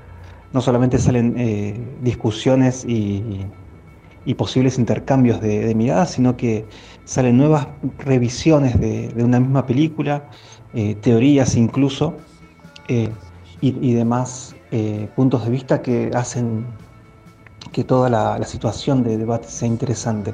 [0.54, 3.46] no solamente salen eh, discusiones y,
[4.38, 6.66] posibles intercambios de, miradas, sino que
[7.06, 10.30] salen nuevas revisiones de, una misma película,
[10.74, 12.18] eh, teorías incluso,
[12.88, 13.10] eh,
[13.62, 14.56] y, demás
[15.16, 16.66] puntos de vista que hacen
[17.74, 20.34] que toda la, situación de debate sea interesante.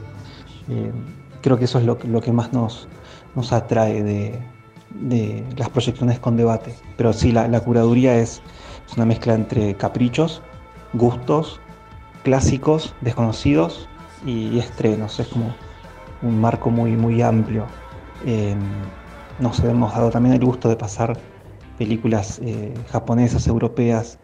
[1.41, 2.87] Creo que eso es lo, que- más nos,
[3.35, 6.75] nos atrae de, las proyecciones con debate.
[6.97, 8.41] Pero sí, la curaduría es,
[8.87, 10.41] es una mezcla entre caprichos,
[10.93, 11.59] gustos,
[12.23, 13.87] clásicos, desconocidos
[14.25, 15.19] y, estrenos.
[15.19, 15.53] Es como
[16.21, 17.65] un marco muy, muy amplio.
[18.25, 18.55] Eh,
[19.39, 21.17] nos hemos dado también el gusto de pasar
[21.77, 24.19] películas eh, japonesas, europeas,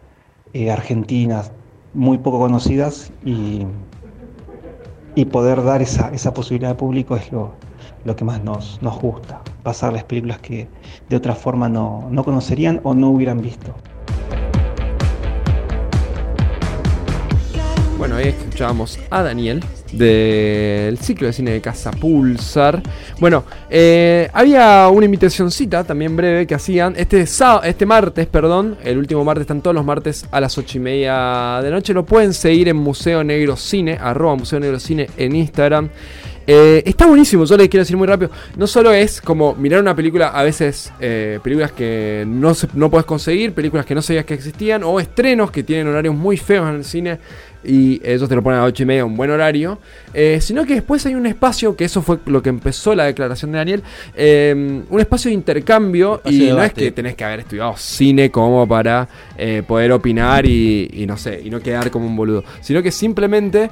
[0.52, 1.52] eh, argentinas,
[1.92, 3.66] muy poco conocidas y,
[5.14, 7.52] y poder dar esa, esa posibilidad al público es lo,
[8.04, 9.42] lo que más nos, nos gusta.
[9.62, 10.68] Pasarles películas que
[11.08, 13.74] de otra forma no, no conocerían o no hubieran visto.
[17.96, 22.82] Bueno, ahí escuchábamos a Daniel del ciclo de cine de Casa Pulsar.
[23.20, 29.24] Bueno, eh, había una invitacioncita también breve que hacían este, este martes, perdón, el último
[29.24, 31.94] martes, están todos los martes a las 8 y media de noche.
[31.94, 35.88] Lo pueden seguir en Museo Negro Cine, arroba Museo Negro Cine en Instagram.
[36.46, 38.30] Eh, está buenísimo, yo les quiero decir muy rápido.
[38.56, 43.06] No solo es como mirar una película, a veces eh, películas que no, no puedes
[43.06, 46.74] conseguir, películas que no sabías que existían, o estrenos que tienen horarios muy feos en
[46.76, 47.18] el cine
[47.64, 49.78] y ellos te lo ponen a 8 y media, un buen horario.
[50.12, 53.52] eh, sino que después hay un espacio, que eso fue lo que empezó la declaración
[53.52, 53.82] de Daniel,
[54.14, 57.76] eh, un espacio de intercambio Espacio y de no es que tenés que haber estudiado
[57.76, 62.16] cine como para eh, poder opinar y, y no sé, y no quedar como un
[62.16, 62.44] boludo.
[62.60, 63.70] Sino que simplemente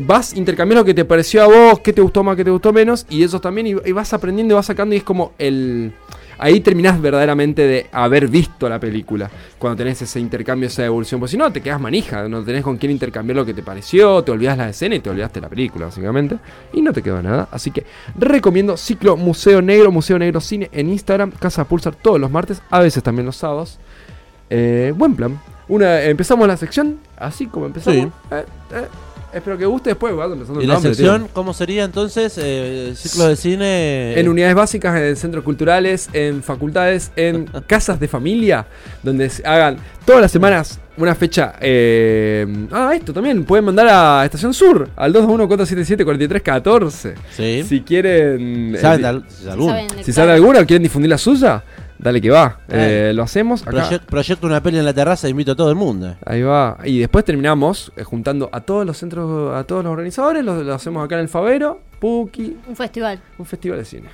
[0.00, 2.72] vas intercambiando lo que te pareció a vos, qué te gustó más, qué te gustó
[2.72, 5.92] menos, y ellos también, y, y vas aprendiendo y vas sacando, y es como el.
[6.38, 9.30] Ahí terminás verdaderamente de haber visto la película.
[9.58, 11.20] Cuando tenés ese intercambio, esa evolución.
[11.20, 12.28] Porque si no, te quedas manija.
[12.28, 14.22] No tenés con quién intercambiar lo que te pareció.
[14.22, 16.36] Te olvidas la escena y te olvidaste la película, básicamente.
[16.72, 17.48] Y no te quedó nada.
[17.50, 17.84] Así que
[18.16, 21.30] recomiendo ciclo Museo Negro, Museo Negro Cine en Instagram.
[21.32, 22.62] Casa Pulsar todos los martes.
[22.70, 23.78] A veces también los sábados.
[24.50, 25.40] Eh, buen plan.
[25.68, 27.96] Una, empezamos la sección así como empezamos.
[27.96, 28.10] Sí.
[28.30, 28.86] Eh, eh,
[29.34, 30.16] espero que guste después.
[30.16, 31.28] va empezando ¿Y el la tío.
[31.32, 32.38] cómo sería entonces?
[32.40, 34.18] Eh, ciclo de cine.
[34.18, 38.66] En unidades básicas, en centros culturales, en facultades, en casas de familia,
[39.02, 41.54] donde se hagan todas las semanas una fecha.
[41.60, 47.14] eh, ah, esto también, pueden mandar a Estación Sur, al 221-477-4314.
[47.36, 47.64] Sí.
[47.68, 48.76] Si quieren.
[48.80, 49.72] ¿Saben eh, de al- de alguna?
[49.74, 50.14] Saben de si cuál.
[50.14, 51.62] saben alguna o quieren difundir la suya,
[52.04, 52.60] dale que va.
[52.68, 53.10] Eh.
[53.14, 54.00] Lo hacemos acá.
[54.06, 56.14] Proyecto una peli en la terraza, invito a todo el mundo.
[56.24, 56.78] Ahí va.
[56.84, 60.74] Y después terminamos eh, juntando a todos los centros, a todos los organizadores, lo, lo
[60.74, 63.20] hacemos acá en el Favero, Puki, Un festival.
[63.38, 64.08] un festival de cine.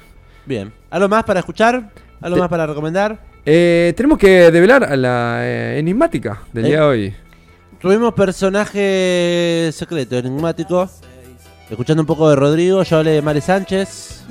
[0.47, 0.73] Bien.
[0.89, 1.91] ¿Algo más para escuchar?
[2.23, 3.19] ¿Algo Te- más para recomendar?
[3.45, 6.69] Eh, tenemos que develar a la eh, enigmática del Eh.
[6.69, 7.15] día de hoy.
[7.81, 10.89] Tuvimos personaje secreto, enigmático.
[11.71, 14.25] Escuchando un poco de Rodrigo, yo hablé de Mare Sánchez.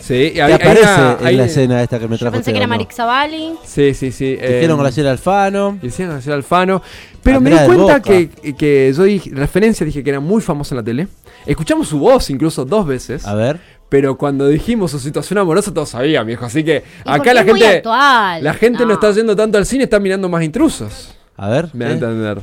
[0.00, 2.20] Sí, y Que hay- hay aparece una- en hay- la escena esta que me Yo
[2.20, 2.70] trajo pensé que era ¿no?
[2.70, 3.54] Marix Zavalli.
[3.64, 4.32] Sí, sí, sí.
[4.42, 5.78] Hicieron eh, Graciela Alfano.
[5.82, 6.82] Hicieron Graciela Alfano.
[7.22, 10.76] Pero me di cuenta que, que yo dije, referencia, dije que era muy famosa en
[10.78, 11.08] la tele.
[11.44, 13.26] Escuchamos su voz incluso dos veces.
[13.26, 13.60] A ver.
[13.90, 16.46] Pero cuando dijimos su situación amorosa, todos sabían, viejo.
[16.46, 17.66] Así que Y acá la gente.
[17.66, 18.42] actual.
[18.42, 18.86] La gente no.
[18.86, 18.94] No.
[18.94, 21.14] está yendo tanto al cine, está mirando más intrusos.
[21.36, 21.68] A ver.
[21.74, 21.94] Me da a ¿eh?
[21.98, 22.36] entender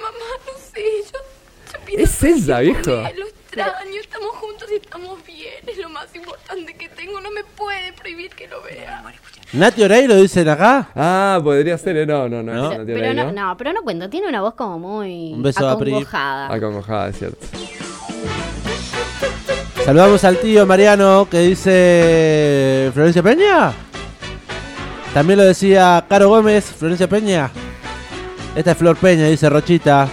[0.00, 2.80] mamá, no sé, yo, pienso Es esa, viejo.
[2.90, 5.54] Lo extraño, estamos juntos y estamos bien.
[5.66, 9.02] Es lo más importante que tengo, no me puede prohibir que lo vea.
[9.52, 10.90] Nati Oreiro dicen acá.
[10.94, 11.96] Ah, podría ser.
[11.96, 12.52] eh, No, no, no.
[12.52, 12.78] No.
[12.78, 14.08] no, Pero no, no, pero no cuenta.
[14.10, 16.52] Tiene una voz como muy Un beso a acongojada.
[16.54, 17.46] Acongojada, es cierto.
[19.84, 23.72] Saludamos al tío Mariano que dice Florencia Peña.
[25.14, 27.50] También lo decía Caro Gómez, Florencia Peña.
[28.54, 30.06] Esta es Flor Peña, dice Rochita.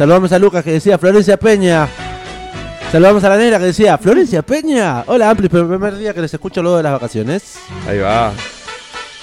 [0.00, 1.86] Saludamos a Lucas que decía Florencia Peña.
[2.90, 5.04] Saludamos a la negra que decía Florencia Peña.
[5.06, 7.58] Hola, Ampli, primer día que les escucho luego de las vacaciones.
[7.86, 8.32] Ahí va.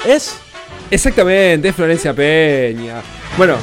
[0.05, 0.37] ¿Es?
[0.91, 3.01] Exactamente, es Florencia Peña.
[3.39, 3.55] Bueno,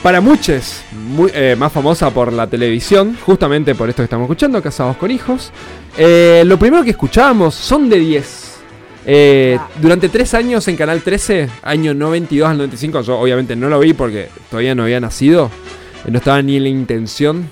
[0.00, 4.62] para muchos, muy, eh, más famosa por la televisión, justamente por esto que estamos escuchando,
[4.62, 5.50] Casados con Hijos.
[5.98, 8.50] Eh, lo primero que escuchábamos son de 10.
[9.06, 13.80] Eh, durante tres años en Canal 13, año 92 al 95, yo obviamente no lo
[13.80, 15.50] vi porque todavía no había nacido,
[16.08, 17.48] no estaba ni en la intención.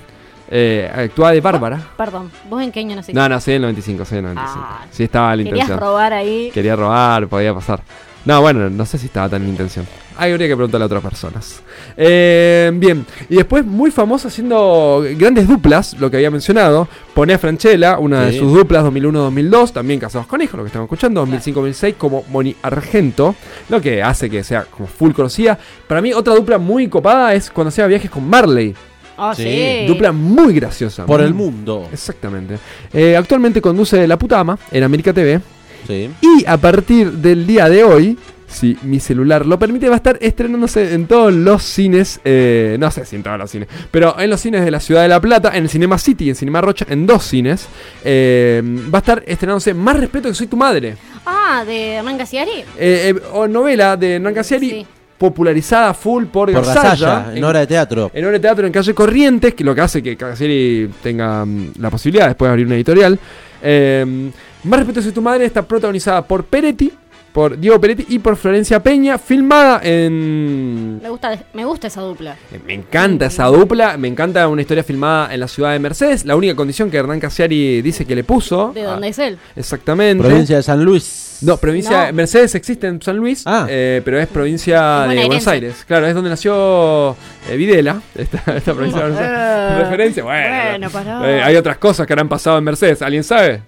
[0.51, 1.79] Eh, actuaba de Bárbara.
[1.95, 3.13] Perdón, ¿vos en qué año naciste?
[3.19, 4.67] No, nací en el 95, soy en el 95.
[4.67, 5.79] Ah, sí, estaba en la Querías intención.
[5.79, 6.49] robar ahí.
[6.51, 7.81] Quería robar, podía pasar.
[8.25, 9.87] No, bueno, no sé si estaba tan en intención.
[10.17, 11.61] Ahí habría que preguntarle a otras personas.
[11.95, 16.87] Eh, bien, y después muy famosa haciendo grandes duplas, lo que había mencionado.
[17.13, 20.87] Pone a Franchella, una de sus duplas 2001-2002, también casados con hijos, lo que estamos
[20.87, 23.35] escuchando, 2005-2006, como Moni Argento,
[23.69, 25.57] lo que hace que sea como full conocida.
[25.87, 28.75] Para mí, otra dupla muy copada es cuando hacía viajes con Marley.
[29.17, 29.43] Oh, Sí.
[29.43, 29.85] sí.
[29.87, 31.05] Dupla muy graciosa.
[31.05, 31.87] Por muy- el mundo.
[31.91, 32.57] Exactamente.
[32.93, 35.39] Eh, actualmente conduce La Puta Ama en América TV.
[35.87, 36.09] Sí.
[36.21, 40.17] Y a partir del día de hoy, si mi celular lo permite, va a estar
[40.21, 42.19] estrenándose en todos los cines.
[42.25, 45.03] eh, no sé si en todos los cines, pero en los cines de la Ciudad
[45.03, 47.67] de La Plata, en el Cinema City y en Cinema Rocha, en dos cines.
[48.03, 48.61] eh,
[48.93, 50.95] va a estar estrenándose Más Respeto que Soy Tu Madre.
[51.25, 52.51] Ah, de Hernán Casiari.
[52.77, 54.87] Eh, eh, o novela de Hernán Casiari, Sí.
[55.19, 56.89] popularizada full por, Por Gasalla.
[56.91, 58.09] Gasalla, en hora de teatro.
[58.13, 61.73] En obra de teatro en calle Corrientes, que lo que hace que Casieri tenga mm,
[61.79, 63.19] la posibilidad después de abrir una editorial.
[63.61, 64.31] Eh,
[64.63, 66.91] Más respeto si tu madre está protagonizada por Peretti,
[67.31, 70.99] por Diego Peretti y por Florencia Peña, filmada en...
[71.01, 72.35] Me gusta, me gusta esa dupla.
[72.65, 76.25] Me encanta esa dupla, me encanta una historia filmada en la ciudad de Mercedes.
[76.25, 78.71] La única condición que Hernán Casiari dice que le puso.
[78.73, 79.37] ¿De ah, dónde es él?
[79.55, 80.23] Exactamente.
[80.27, 81.37] Provincia de San Luis.
[81.41, 82.07] No, provincia.
[82.07, 82.13] No.
[82.13, 83.65] Mercedes existe en San Luis, Ah.
[83.69, 85.47] eh, pero es provincia Es de Buenos.
[85.47, 85.85] Aires.
[85.87, 87.15] Claro, es donde nació
[87.49, 89.37] eh, Videla, esta, esta provincia de Buenos Aires.
[89.39, 90.49] Eh, Referencia, bueno.
[90.71, 91.31] bueno, pará.
[91.37, 93.61] eh, hay otras cosas que habrán pasado en Mercedes, ¿alguien sabe?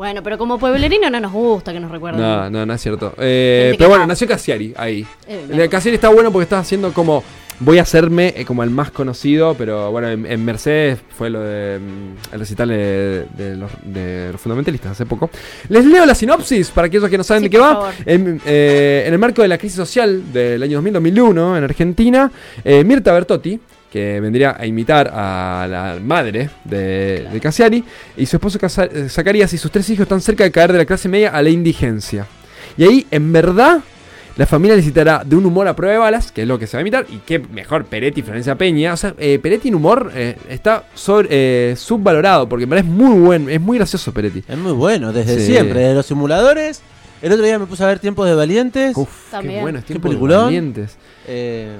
[0.00, 2.22] Bueno, pero como pueblerino no nos gusta que nos recuerden.
[2.22, 3.12] No, no, no es cierto.
[3.18, 4.08] Eh, pero bueno, no.
[4.08, 5.06] nació Casiari ahí.
[5.28, 7.22] Eh, Casiari está bueno porque está haciendo como.
[7.58, 11.42] Voy a hacerme eh, como el más conocido, pero bueno, en, en Mercedes fue lo
[11.42, 15.28] de mm, el recital de, de los, de los fundamentalistas hace poco.
[15.68, 17.92] Les leo la sinopsis para aquellos que no saben Sí, de qué va.
[18.06, 22.32] En, eh, en el marco de la crisis social del año 2000-2001 en Argentina,
[22.64, 27.84] eh, Mirta Bertotti, que vendría a imitar a la madre de, de Casiari,
[28.16, 30.84] y su esposo eh, Zacarías y sus tres hijos están cerca de caer de la
[30.84, 32.26] clase media a la indigencia.
[32.76, 33.80] Y ahí, en verdad,
[34.36, 36.76] la familia necesitará de un humor a prueba de balas, que es lo que se
[36.76, 38.92] va a imitar, y qué mejor Peretti y Florencia Peña.
[38.92, 41.28] O sea, eh, Peretti en humor eh, está sobre,
[41.72, 44.44] eh, subvalorado, porque en verdad es muy bueno, es muy gracioso Peretti.
[44.48, 45.46] Es muy bueno, desde Sí.
[45.52, 45.80] siempre.
[45.80, 46.80] Desde los simuladores.
[47.20, 48.96] El otro día me puse a ver Tiempos de Valientes.
[48.96, 49.60] Uf, qué También.
[49.62, 50.44] bueno, es Qué tiempo de peliculón.
[50.44, 50.96] valientes.
[51.26, 51.72] Eh,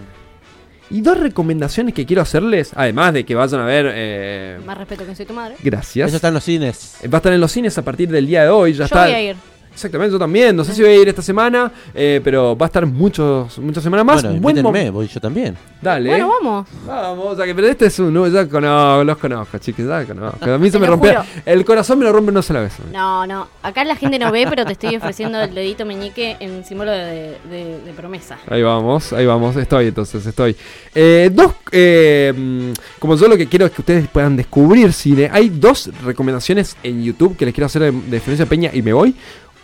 [0.90, 3.86] Y dos recomendaciones que quiero hacerles, además de que vayan a ver.
[3.94, 5.54] eh, Más respeto que soy tu madre.
[5.62, 6.08] gracias.
[6.08, 6.96] eso está en los cines.
[7.04, 8.72] Va a estar en los cines a partir del día de hoy.
[8.72, 9.04] Ya Yo está.
[9.04, 9.36] voy a ir.
[9.80, 10.54] Exactamente, yo también.
[10.54, 13.82] No sé si voy a ir esta semana, eh, pero va a estar muchos, muchas
[13.82, 14.22] semanas más.
[14.22, 15.56] bueno, Buen invítenme, voy yo también.
[15.80, 16.10] Dale.
[16.10, 16.68] Bueno, vamos.
[16.86, 18.10] Vamos, o sea que, pero este es un.
[18.30, 20.44] Ya conozco, los conozco, chicos, ya conozco.
[20.52, 21.16] A mí se me rompe.
[21.46, 22.74] El corazón me lo rompe una sola vez.
[22.92, 23.48] No, no.
[23.62, 27.38] Acá la gente no ve, pero te estoy ofreciendo el dedito meñique en símbolo de,
[27.50, 28.38] de- de promesa.
[28.48, 30.54] Ahí vamos, ahí vamos, estoy entonces, estoy.
[30.94, 35.48] Eh, dos, eh, como yo lo que quiero es que ustedes puedan descubrir cine, hay
[35.48, 39.14] dos recomendaciones en YouTube que les quiero hacer de, de Florencia Peña y me voy.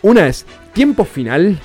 [0.01, 1.57] Una es Tiempo Final,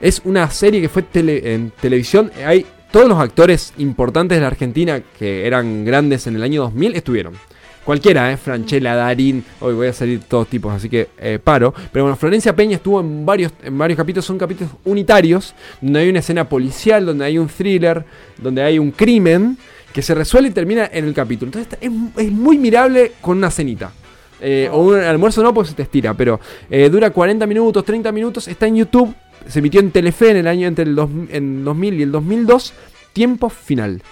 [0.00, 4.46] es una serie que fue tele- en televisión, hay todos los actores importantes de la
[4.48, 7.34] Argentina que eran grandes en el año 2000 estuvieron.
[7.84, 8.36] Cualquiera, ¿eh?
[8.36, 11.72] Franchella, Darín, hoy voy a salir todos tipos, así que eh, paro.
[11.92, 16.08] Pero bueno, Florencia Peña estuvo en varios, en varios capítulos, son capítulos unitarios, donde hay
[16.10, 18.04] una escena policial, donde hay un thriller,
[18.38, 19.56] donde hay un crimen
[19.92, 21.48] que se resuelve y termina en el capítulo.
[21.54, 21.90] Entonces es,
[22.24, 23.92] es muy mirable con una cenita.
[24.40, 26.38] Eh, O un almuerzo no, porque se te estira, pero
[26.70, 28.48] eh, dura 40 minutos, 30 minutos.
[28.48, 29.14] Está en YouTube.
[29.48, 32.72] Se emitió en Telefe en el año entre el dos- en 2000 y el 2002.
[33.12, 34.02] Tiempo final.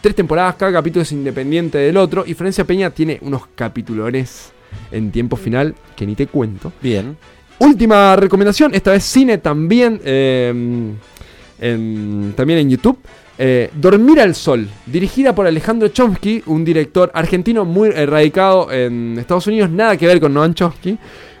[0.00, 2.24] Tres temporadas, cada capítulo es independiente del otro.
[2.26, 4.52] Y Florencia Peña tiene unos capitulones
[4.92, 6.72] en tiempo final que ni te cuento.
[6.82, 7.16] Bien.
[7.58, 10.52] Última recomendación, esta vez cine también, eh,
[11.60, 12.98] en- también en YouTube.
[13.36, 19.46] Eh, Dormir al Sol, dirigida por Alejandro Chomsky, un director argentino muy radicado en Estados
[19.48, 20.96] Unidos, nada que ver con Noam Chomsky,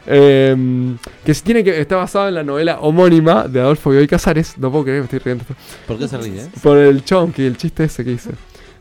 [0.06, 4.58] eh, que tiene que está basado en la novela homónima de Adolfo Bioy Casares.
[4.58, 5.44] No puedo creer, me estoy riendo.
[5.86, 6.46] ¿Por qué se ríe?
[6.62, 8.30] Por el Chomsky, el chiste ese que hice.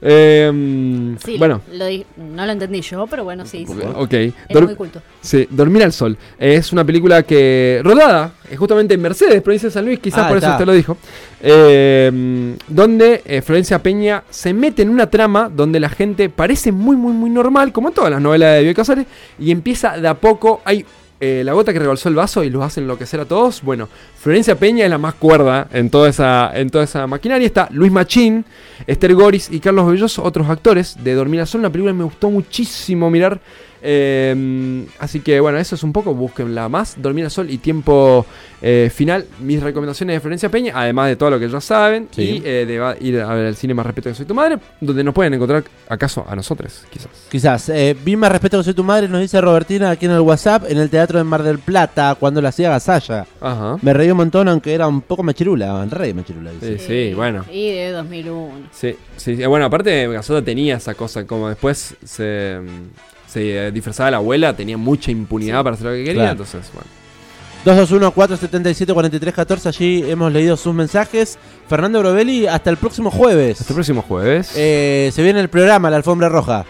[0.06, 1.86] Eh, Sí, bueno, lo
[2.18, 3.66] no lo entendí yo, pero bueno, sí.
[3.66, 3.74] sí.
[3.96, 4.14] Ok.
[4.14, 5.02] Es Dor- muy culto.
[5.22, 6.18] Sí, Dormir al Sol.
[6.38, 7.80] Es una película que.
[7.84, 10.74] rodada, eh, justamente en Mercedes, provincia de San Luis, quizás Ah, por eso usted lo
[10.74, 10.98] dijo.
[11.42, 16.96] eh, donde eh, Florencia Peña se mete en una trama donde la gente parece muy,
[16.98, 19.06] muy, muy normal, como en todas las novelas de Bioy Casares,
[19.40, 20.62] y empieza de a poco.
[20.66, 20.86] Hay.
[21.20, 23.62] eh, la gota que rebalsó el vaso y los hace enloquecer a todos.
[23.62, 23.88] Bueno,
[24.24, 27.46] Florencia Peña es la más cuerda en toda esa, en toda esa maquinaria.
[27.46, 28.46] Está Luis Machín,
[28.88, 31.60] Esther Goris y Carlos Belloso, otros actores de Dormir al Sol.
[31.60, 33.42] Una película que me gustó muchísimo mirar.
[33.86, 36.96] Eh, así que bueno, eso es un poco, búsquenla más.
[37.02, 38.26] Dormir al Sol y tiempo
[38.66, 39.26] eh, final.
[39.42, 42.08] Mis recomendaciones de Florencia Peña, además de todo lo que ya saben.
[42.12, 42.42] Sí.
[42.42, 45.04] Y eh, de ir a ver el cine más respeto que soy tu madre, donde
[45.04, 47.10] nos pueden encontrar acaso a nosotros, quizás.
[47.30, 47.70] Quizás.
[47.70, 50.64] Eh, vi más respeto que soy tu madre, nos dice Robertina aquí en el WhatsApp,
[50.70, 53.26] en el teatro de Mar del Plata, cuando la hacía Gasalla.
[53.42, 53.76] Ajá.
[53.82, 56.52] Me reí un montón, aunque era un poco machirula, re machirula.
[56.52, 56.80] dice.
[56.80, 57.46] Sí, sí, bueno.
[57.52, 58.54] Y de 2001.
[58.72, 59.46] Sí, sí, sí.
[59.46, 62.60] bueno, aparte Gasota tenía esa cosa, como después se,
[63.28, 66.32] se disfrazaba la abuela, tenía mucha impunidad para hacer lo que quería, Claro.
[66.44, 66.88] entonces, bueno.
[67.66, 71.38] 221-477-4314, allí hemos leído sus mensajes.
[71.70, 73.62] Fernando Brovelli, hasta el próximo jueves.
[73.62, 74.52] Hasta el próximo jueves.
[74.56, 76.66] Eh, se viene el programa, la alfombra roja.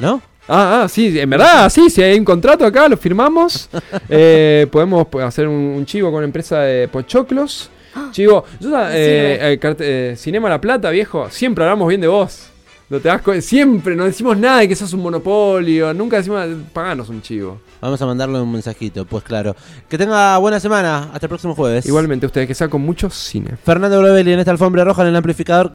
[0.00, 0.22] ¿No?
[0.54, 3.70] Ah, ah, sí, en verdad, sí, si hay un contrato acá, lo firmamos.
[4.14, 7.70] Eh, podemos hacer un, un chivo con la empresa de Pochoclos.
[8.10, 12.48] Chivo, yo, eh, eh, eh, Cinema La Plata, viejo, siempre hablamos bien de vos.
[12.90, 17.08] No te das siempre no decimos nada de que sos un monopolio, nunca decimos, paganos
[17.08, 17.58] un chivo.
[17.80, 19.56] Vamos a mandarle un mensajito, pues claro.
[19.88, 21.86] Que tenga buena semana, hasta el próximo jueves.
[21.86, 23.56] Igualmente ustedes, que sea con mucho cine.
[23.64, 25.70] Fernando Brovelli en esta alfombra roja en el amplificador.